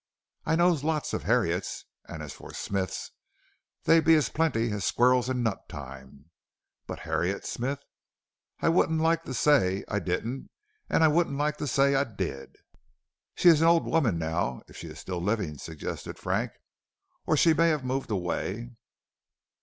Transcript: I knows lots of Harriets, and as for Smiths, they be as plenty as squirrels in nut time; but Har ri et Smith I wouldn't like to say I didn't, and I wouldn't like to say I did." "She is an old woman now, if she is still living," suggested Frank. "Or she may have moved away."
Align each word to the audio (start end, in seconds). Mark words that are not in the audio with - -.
I 0.47 0.55
knows 0.55 0.83
lots 0.83 1.13
of 1.13 1.25
Harriets, 1.29 1.85
and 2.07 2.23
as 2.23 2.33
for 2.33 2.55
Smiths, 2.55 3.11
they 3.83 3.99
be 3.99 4.15
as 4.15 4.29
plenty 4.29 4.71
as 4.71 4.83
squirrels 4.83 5.29
in 5.29 5.43
nut 5.43 5.69
time; 5.69 6.31
but 6.87 7.01
Har 7.01 7.19
ri 7.19 7.29
et 7.29 7.45
Smith 7.45 7.77
I 8.61 8.67
wouldn't 8.69 8.99
like 8.99 9.25
to 9.25 9.33
say 9.35 9.83
I 9.87 9.99
didn't, 9.99 10.49
and 10.89 11.03
I 11.03 11.07
wouldn't 11.07 11.37
like 11.37 11.57
to 11.57 11.67
say 11.67 11.93
I 11.93 12.05
did." 12.05 12.55
"She 13.35 13.47
is 13.49 13.61
an 13.61 13.67
old 13.67 13.85
woman 13.85 14.17
now, 14.17 14.63
if 14.67 14.75
she 14.75 14.87
is 14.87 14.97
still 14.97 15.21
living," 15.21 15.59
suggested 15.59 16.17
Frank. 16.17 16.53
"Or 17.27 17.37
she 17.37 17.53
may 17.53 17.69
have 17.69 17.85
moved 17.85 18.09
away." 18.09 18.71